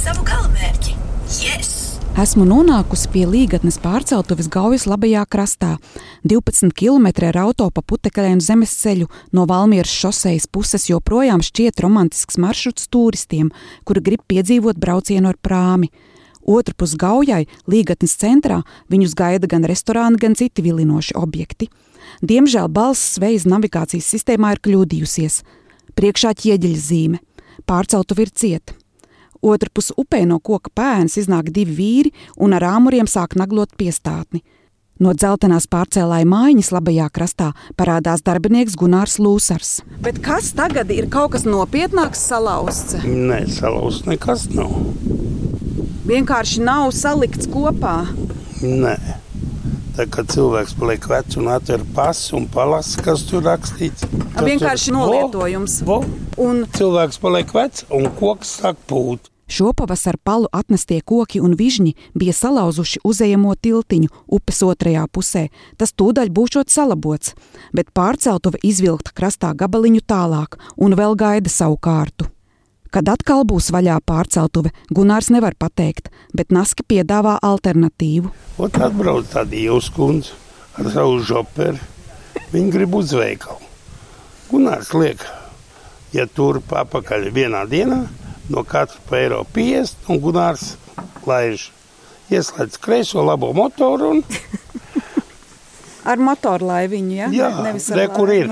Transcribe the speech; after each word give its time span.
savu 0.00 0.22
galamērķi. 0.24 0.94
Yes! 1.42 1.70
Esmu 2.20 2.46
nonākusi 2.48 3.08
pie 3.12 3.22
Līgatnes 3.28 3.76
pārceltuves 3.82 4.48
Gaujas 4.52 4.86
labajā 4.88 5.22
krastā, 5.30 5.74
12 6.26 6.72
km 6.76 7.08
ar 7.28 7.38
auto 7.44 7.68
pa 7.74 7.82
putekļainu 7.84 8.42
zemes 8.44 8.72
ceļu 8.80 9.10
no 9.36 9.44
Valmieras 9.50 9.92
šosejas 9.92 10.48
puses 10.48 10.88
joprojām 10.88 11.44
šķiet 11.44 11.84
romantisks 11.84 12.40
maršruts 12.40 12.88
turistiem, 12.88 13.52
kuri 13.84 14.04
grib 14.08 14.24
piedzīvot 14.30 14.80
braucienu 14.80 15.30
ar 15.32 15.38
prāmi. 15.40 15.92
Otrpus 16.48 16.96
Gaujai, 16.96 17.44
Līgatnes 17.68 18.16
centrā, 18.16 18.62
viņus 18.88 19.14
gaida 19.14 19.50
gan 19.52 19.68
restorāni, 19.68 20.20
gan 20.20 20.34
citi 20.34 20.64
vilinoši 20.64 21.16
objekti. 21.20 21.68
Diemžēl 22.24 22.72
balss 22.72 23.18
zvejas 23.20 23.44
navigācijas 23.44 24.08
sistēmā 24.16 24.56
ir 24.56 24.64
kļūdījusies. 24.64 25.42
Priekšā 25.94 26.34
ķieģeļa 26.40 26.84
zīme. 26.88 27.26
Pārceltuve 27.68 28.24
ir 28.24 28.32
cieta. 28.32 28.79
Otrpus 29.42 29.90
upē 29.96 30.24
no 30.28 30.38
koka 30.38 30.72
pēnas 30.76 31.16
iznāk 31.20 31.50
divi 31.54 31.76
vīri 31.76 32.14
un 32.36 32.54
ar 32.56 32.66
āmuriem 32.76 33.08
sāk 33.08 33.36
naglot 33.40 33.76
piestātni. 33.80 34.42
No 35.00 35.14
dzeltenās 35.16 35.64
pārcēlāja 35.72 36.28
mājiņas 36.28 36.68
labajā 36.76 37.06
krastā 37.08 37.46
parādās 37.80 38.20
darbinieks 38.20 38.76
Gunārs 38.76 39.16
Lūsars. 39.16 39.78
Bet 40.04 40.20
kas 40.20 40.50
tagad 40.52 40.92
ir 40.92 41.08
kaut 41.08 41.32
kas 41.32 41.46
nopietnāks 41.48 42.20
salauzts? 42.28 42.98
Nē, 43.06 43.46
salauzts 43.48 44.04
nekas 44.10 44.50
nav. 44.52 44.74
Vienkārši 46.10 46.60
nav 46.68 46.92
salikts 46.92 47.48
kopā. 47.48 47.96
Nē. 48.60 48.98
Tā 50.00 50.06
kā 50.08 50.22
cilvēks 50.24 50.78
paliek 50.80 51.04
vecs 51.10 51.36
un 51.36 51.50
atver 51.52 51.82
pasu 51.92 52.38
un 52.38 52.46
palasa, 52.48 53.02
kas 53.04 53.20
tur 53.28 53.42
rakstīts. 53.44 54.06
Tas 54.32 54.46
Vienkārši 54.46 54.86
tur- 54.88 54.96
nolietojums. 54.96 55.74
Vo, 55.84 55.98
vo. 56.00 56.46
Un 56.46 56.62
Cilvēks 56.72 57.18
paliek 57.20 57.52
vecs 57.52 57.84
un 57.92 58.08
koks 58.16 58.54
sāk 58.62 58.80
pūt. 58.88 59.28
Šopavasar 59.50 60.16
palu 60.24 60.48
atnestie 60.56 61.02
koki 61.04 61.42
un 61.44 61.52
vižņi 61.52 61.92
bija 62.16 62.32
salauzuši 62.32 63.02
uzejamo 63.04 63.52
tiltiņu 63.60 64.08
upes 64.32 64.62
otrajā 64.64 65.04
pusē. 65.12 65.50
Tas 65.76 65.92
tūdaļ 65.92 66.32
būšot 66.32 66.72
salabots, 66.72 67.34
bet 67.76 67.92
pārceltuve 67.92 68.56
izvilkta 68.64 69.12
krastā 69.12 69.52
gabaliņu 69.52 70.00
tālāk 70.00 70.56
un 70.78 70.96
vēl 70.96 71.12
gaida 71.14 71.52
savu 71.52 71.76
kārtu. 71.76 72.24
Kad 72.90 73.06
atkal 73.06 73.44
būs 73.46 73.68
vaļā 73.70 74.00
pārceltuve, 74.02 74.72
Gunārs 74.90 75.28
nevar 75.30 75.54
pateikt, 75.54 76.08
bet 76.34 76.50
Naski 76.50 76.82
piedāvā 76.82 77.36
alternatīvu. 77.46 78.32
Ot 78.58 78.78
atbrauc 78.82 79.28
tāda 79.30 79.54
ieuzkundze 79.54 80.34
ar 80.74 80.88
savu 80.90 81.20
žoperi. 81.22 81.78
Viņi 82.50 82.72
grib 82.74 82.96
uz 82.98 83.14
veikalu. 83.14 83.62
Gunārs 84.50 84.90
liek, 84.98 85.22
ja 86.10 86.26
tur 86.26 86.58
papakaļ 86.66 87.28
vienā 87.34 87.62
dienā, 87.70 88.00
no 88.50 88.64
katra 88.66 88.98
pa 89.06 89.20
eiro 89.20 89.44
50, 89.54 90.10
un 90.10 90.18
Gunārs 90.24 90.72
laiž. 91.30 91.68
Ieslēdz 92.30 92.78
kreiso 92.82 93.22
labo 93.26 93.52
motoru 93.54 94.10
un 94.16 94.24
Ar 96.10 96.18
motorlaiviņu, 96.22 97.14
ja? 97.14 97.30
Jā, 97.30 97.48
re, 97.94 98.06
kur 98.10 98.30
ir. 98.34 98.50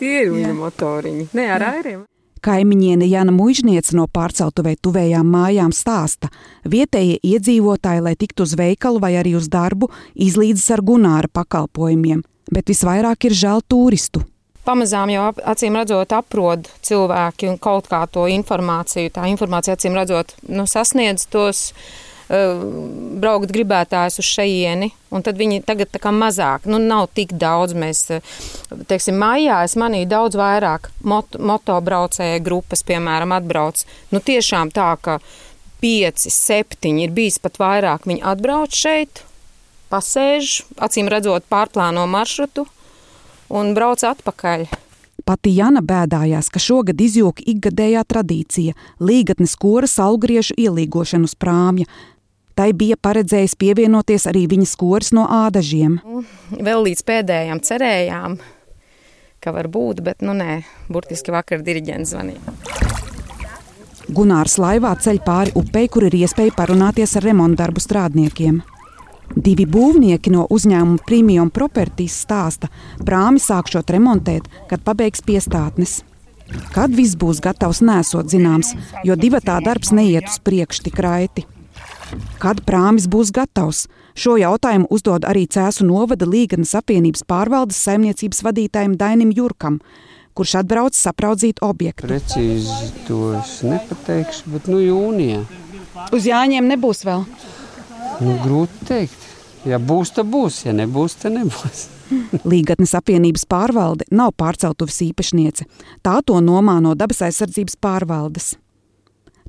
Tie 0.00 0.22
ir 0.24 0.30
viņa 0.32 0.52
motoriņi. 0.58 1.30
Nē, 1.36 1.48
ar 1.54 1.68
airiem. 1.70 2.04
Kaimiņiene 2.44 3.08
Jana 3.08 3.32
Mužniece 3.34 3.96
no 3.96 4.06
pārceltuvē 4.12 4.76
tuvējām 4.82 5.26
mājām 5.32 5.74
stāsta, 5.74 6.30
vietējie 6.64 7.18
iedzīvotāji, 7.24 8.04
lai 8.04 8.14
tiktu 8.18 8.46
uz 8.46 8.54
veikalu 8.58 9.02
vai 9.02 9.14
arī 9.20 9.36
uz 9.38 9.50
darbu, 9.52 9.90
izlīdzas 10.14 10.70
ar 10.76 10.84
Gunāra 10.86 11.30
pakalpojumiem, 11.32 12.24
bet 12.52 12.72
visvairāk 12.72 13.28
ir 13.30 13.36
žēl 13.36 13.64
turistu. 13.68 14.24
Pamazām 14.66 15.12
jau 15.14 15.28
acīm 15.46 15.78
redzot, 15.78 16.10
aprod 16.10 16.66
cilvēki 16.82 17.52
un 17.52 17.60
kaut 17.62 17.86
kā 17.86 18.02
to 18.10 18.24
informāciju. 18.26 19.12
Tā 19.14 19.28
informācija 19.30 19.76
acīm 19.78 19.94
redzot, 19.94 20.34
nu, 20.50 20.66
sasniedz 20.66 21.28
tos 21.30 21.68
uh, 21.70 21.86
braukt 22.26 23.52
gribētājus 23.54 24.18
uz 24.18 24.26
šejieni, 24.26 24.90
un 25.14 25.22
tad 25.22 25.38
viņi 25.38 25.62
tagad 25.66 25.92
tā 25.94 26.00
kā 26.02 26.10
mazāk, 26.10 26.66
nu, 26.66 26.80
nav 26.82 27.08
tik 27.14 27.36
daudz. 27.38 27.76
Mēs, 27.78 28.02
eh, 28.10 28.20
teiksim, 28.90 29.14
maijā 29.14 29.62
es 29.64 29.76
manīju 29.78 30.08
daudz 30.10 30.38
vairāk 30.38 30.90
mot 31.02 31.38
motobraucēju 31.38 32.42
grupas, 32.42 32.82
piemēram, 32.82 33.34
atbrauc. 33.36 33.84
Nu, 34.10 34.18
tiešām 34.18 34.72
tā, 34.74 34.96
ka 35.00 35.20
pieci, 35.80 36.30
septiņi 36.30 37.04
ir 37.04 37.10
bijis 37.10 37.38
pat 37.38 37.60
vairāk. 37.62 38.08
Viņi 38.10 38.22
atbrauc 38.22 38.74
šeit, 38.74 39.22
pasēž, 39.92 40.64
acīm 40.82 41.08
redzot, 41.08 41.46
pārplāno 41.48 42.08
maršrutu 42.10 42.66
un 43.54 43.74
brauc 43.74 44.02
atpakaļ. 44.02 44.66
Pati 45.26 45.56
Jana 45.56 45.80
bēdājās, 45.82 46.50
ka 46.54 46.60
šogad 46.62 47.00
izjūga 47.02 47.42
ikgadējā 47.50 48.02
tradīcija- 48.06 48.74
līgatnes 49.08 49.56
koras 49.58 49.98
algriežu 49.98 50.54
ielīgošanu 50.54 51.24
uz 51.24 51.34
prāmja. 51.34 51.86
Tai 52.56 52.70
bija 52.72 52.96
paredzējis 52.96 53.52
pievienoties 53.60 54.24
arī 54.30 54.46
viņas 54.48 54.70
koris 54.80 55.12
no 55.12 55.26
ādažiem. 55.28 55.98
Vēl 56.56 56.86
līdz 56.86 57.02
pēdējām 57.04 57.60
cerējām, 57.60 58.38
ka 59.44 59.52
var 59.52 59.68
būt, 59.68 60.00
bet 60.06 60.24
nu 60.24 60.32
nē, 60.36 60.62
burtiski 60.88 61.34
vakar 61.34 61.60
diriģents 61.66 62.14
zvanīja. 62.14 62.54
Gunārs 64.16 64.54
laivā 64.62 64.94
ceļ 65.02 65.20
pāri 65.26 65.52
upei, 65.58 65.84
kur 65.92 66.06
ir 66.06 66.14
iespēja 66.16 66.54
parunāties 66.56 67.16
ar 67.18 67.26
remontdarbu 67.26 67.82
strādniekiem. 67.82 68.62
Divi 69.34 69.66
būvnieki 69.66 70.30
no 70.32 70.44
uzņēmuma 70.54 71.02
Premium 71.04 71.50
Properties 71.50 72.14
stāsta, 72.24 72.70
prāmi 73.04 73.42
sākšot 73.42 73.90
remontēt, 73.90 74.46
kad 74.70 74.84
pabeigs 74.86 75.24
piestātnes. 75.26 75.98
Kad 76.72 76.94
viss 76.94 77.18
būs 77.18 77.42
gatavs, 77.42 77.82
nesot 77.82 78.30
zināms, 78.30 78.72
jo 79.04 79.18
divatā 79.18 79.58
darbs 79.66 79.90
neiet 79.92 80.30
uz 80.30 80.38
priekšu 80.46 80.86
tik 80.86 81.02
raiti. 81.02 81.44
Kad 82.42 82.62
prāmis 82.66 83.08
būs 83.10 83.32
gatavs? 83.34 83.86
Šo 84.16 84.36
jautājumu 84.40 84.86
uzdod 84.94 85.26
arī 85.28 85.44
Cēzu 85.50 85.86
novada 85.88 86.28
Līganas 86.28 86.74
apvienības 86.78 87.24
pārvaldes 87.28 87.78
saimniecības 87.82 88.42
vadītājiem 88.46 88.94
Dainim 89.00 89.32
Jurkam, 89.34 89.80
kurš 90.36 90.56
atbrauc 90.62 90.96
sapraudzīt 90.96 91.60
objektu. 91.66 92.06
Precīzi 92.08 92.92
to 93.08 93.34
es 93.40 93.58
nepateikšu, 93.66 94.52
bet 94.54 94.70
nu 94.72 94.80
jūnijā. 94.84 95.42
Uz 96.14 96.28
Jāņiem 96.28 96.68
nebūs 96.70 97.02
vēl. 97.08 97.24
Nu, 98.22 98.36
grūti 98.44 98.88
teikt. 98.88 99.26
Ja 99.66 99.80
būs, 99.82 100.12
tad 100.14 100.28
būs, 100.30 100.62
ja 100.68 100.72
nebūs, 100.76 101.16
tad 101.20 101.34
nebūs. 101.34 101.88
Līgatnes 102.52 102.94
apvienības 102.94 103.48
pārvalde 103.50 104.06
nav 104.14 104.30
pārceltuves 104.38 105.00
īpašniece. 105.08 105.66
Tā 106.06 106.20
to 106.24 106.38
nomā 106.44 106.78
no 106.84 106.94
dabas 106.94 107.24
aizsardzības 107.26 107.80
pārvaldes. 107.82 108.54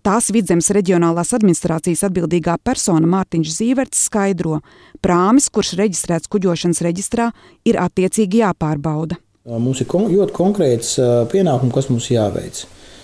Tās 0.08 0.30
vidzemes 0.32 0.70
reģionālās 0.72 1.34
administrācijas 1.36 2.06
atbildīgā 2.08 2.54
persona 2.64 3.10
Mārtiņš 3.12 3.50
Zīverts 3.52 4.06
skaidro, 4.08 4.62
prāmis, 5.04 5.50
kurš 5.52 5.74
reģistrēts 5.82 6.32
kuģošanas 6.32 6.80
reģistrā, 6.86 7.26
ir 7.68 7.76
attiecīgi 7.84 8.40
jāpārbauda. 8.40 9.18
Mums 9.52 9.82
ir 9.84 9.90
kon 9.92 10.08
ļoti 10.08 10.36
konkrēts 10.38 10.94
pienākums, 11.34 11.74
kas 11.76 11.90
mums 11.92 12.08
jāveic. 12.14 12.62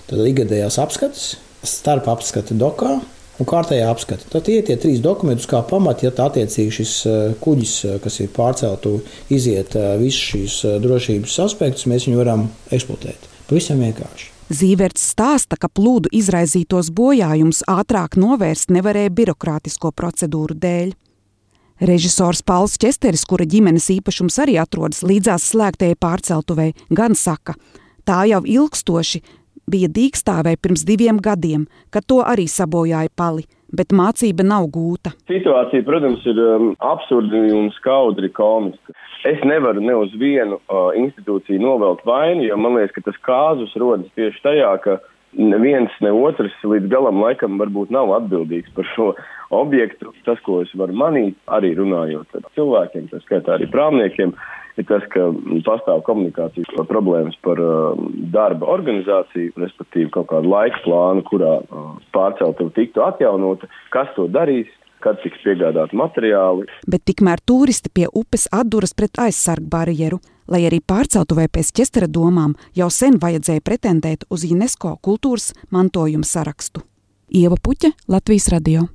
Tad 0.07 0.23
ikgadējās 0.29 0.79
apskates, 0.79 1.25
starp 1.67 2.07
apskati 2.13 2.55
dokā 2.55 2.93
un 2.93 3.51
kārtējā 3.51 3.91
apskate. 3.91 4.29
Tad 4.31 4.47
tie 4.47 4.61
ir 4.61 4.65
tie 4.71 4.79
trīs 4.79 5.03
dokumenti, 5.03 5.49
kā 5.51 5.59
pamata, 5.67 6.07
ja 6.07 6.15
attiecīgi 6.29 6.77
šis 6.79 6.95
kuģis, 7.43 7.75
kas 8.05 8.21
ir 8.23 8.31
pārceltu, 8.31 9.01
iziet 9.27 9.75
visus 9.99 10.23
šīs 10.31 10.57
drošības 10.87 11.37
aspektus, 11.49 11.89
mēs 11.91 12.07
viņu 12.07 12.23
varam 12.23 12.47
eksploatēt. 12.71 13.32
Pavisam 13.49 13.81
vienkārši. 13.83 14.29
Zīverts 14.53 15.05
stāsta, 15.13 15.57
ka 15.57 15.69
plūdu 15.71 16.11
izraisītos 16.13 16.91
bojājumus 16.93 17.63
ātrāk 17.69 18.17
novērst 18.19 18.73
nevarēja 18.75 19.13
birokrātisko 19.15 19.93
procedūru 19.95 20.57
dēļ. 20.59 20.91
Režisors 21.83 22.43
Pauls 22.45 22.75
Česteris, 22.79 23.23
kura 23.27 23.47
ģimenes 23.49 23.89
īpašums 23.95 24.37
arī 24.43 24.59
atrodas 24.61 25.01
līdzās 25.03 25.47
slēgtajai 25.51 25.97
pārceltuvei, 25.99 26.73
gan 26.93 27.17
saka, 27.17 27.55
tā 28.07 28.23
jau 28.29 28.43
ilgstoši 28.45 29.23
bija 29.67 29.89
dīkstāvē 29.91 30.55
pirms 30.61 30.85
diviem 30.87 31.19
gadiem, 31.23 31.65
kad 31.89 32.05
to 32.07 32.21
arī 32.23 32.45
sabojāja 32.51 33.11
pali, 33.15 33.47
bet 33.75 33.93
mācība 33.95 34.45
nav 34.45 34.67
gūta. 34.73 35.13
Situācija, 35.29 35.85
protams, 35.87 36.23
ir 36.29 36.39
um, 36.41 36.73
absurda 36.83 37.41
un 37.57 37.71
skaudri 37.77 38.29
komiska. 38.33 38.95
Es 39.27 39.41
nevaru 39.47 39.81
ne 39.83 39.95
uz 39.97 40.13
vienu 40.19 40.59
uh, 40.59 40.91
institūciju 40.99 41.61
novelt 41.63 42.03
vainu, 42.07 42.45
jo 42.47 42.59
man 42.59 42.77
liekas, 42.77 42.95
ka 42.97 43.07
tas 43.09 43.19
kāzus 43.25 43.75
rodas 43.79 44.11
tieši 44.17 44.43
tajā, 44.43 44.71
ka 44.83 44.99
neviens 45.33 45.93
ne 46.03 46.11
otrs 46.13 46.55
līdz 46.67 46.89
galam 46.91 47.21
laikam 47.23 47.57
varbūt 47.61 47.93
nav 47.93 48.11
atbildīgs 48.19 48.73
par 48.75 48.87
šo 48.93 49.13
objektu. 49.53 50.13
Tas, 50.27 50.41
ko 50.45 50.61
es 50.63 50.73
varu 50.77 50.95
manīt, 50.97 51.37
arī 51.47 51.73
runājot 51.77 52.37
ar 52.37 52.51
cilvēkiem, 52.57 53.09
tā 53.09 53.21
skaitā 53.23 53.55
arī 53.55 53.69
prāmniekiem, 53.73 54.35
ir 54.77 54.87
tas, 54.89 55.05
ka 55.13 55.29
pastāv 55.65 56.03
komunikācijas 56.07 56.69
problēmas 56.89 57.37
par 57.45 57.61
uh, 57.61 57.97
darba 58.33 58.69
organizāciju, 58.75 59.55
respektīvi 59.63 60.11
kaut 60.13 60.29
kādu 60.33 60.51
laika 60.53 60.81
plānu, 60.85 61.25
kurā 61.29 61.59
uh, 61.63 61.92
pārceltuve 62.13 62.73
tiktu 62.77 63.03
atjaunota, 63.05 63.69
kas 63.93 64.09
to 64.17 64.29
darīs, 64.31 64.69
kad 65.03 65.19
tiks 65.23 65.41
piegādāti 65.43 65.97
materiāli. 65.99 66.67
Bet 66.87 67.03
tikmēr 67.09 67.43
turisti 67.45 67.91
pie 67.93 68.07
upes 68.07 68.47
atduras 68.55 68.95
pret 68.95 69.19
aizsargu 69.19 69.67
barjeru, 69.73 70.21
lai 70.47 70.63
arī 70.69 70.79
pārceltuvē 70.79 71.49
pēc 71.51 71.73
ķestera 71.79 72.07
domām 72.07 72.55
jau 72.77 72.89
sen 72.91 73.19
vajadzēja 73.19 73.63
pretendēt 73.67 74.27
uz 74.31 74.47
UNESCO 74.47 74.97
kultūras 75.03 75.51
mantojuma 75.75 76.27
sarakstu. 76.27 76.85
Ieva 77.33 77.57
Puķa, 77.59 77.95
Latvijas 78.07 78.51
radio. 78.53 78.87